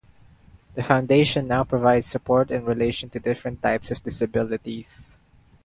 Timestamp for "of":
3.91-4.01